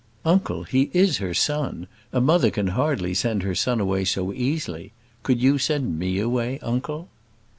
"Uncle, 0.25 0.63
he 0.63 0.89
is 0.93 1.17
her 1.19 1.31
son. 1.31 1.85
A 2.11 2.19
mother 2.19 2.49
can 2.49 2.69
hardly 2.69 3.13
send 3.13 3.43
her 3.43 3.53
son 3.53 3.79
away 3.79 4.03
so 4.03 4.33
easily: 4.33 4.93
could 5.21 5.39
you 5.39 5.59
send 5.59 5.99
me 5.99 6.17
away, 6.19 6.57
uncle?" 6.63 7.07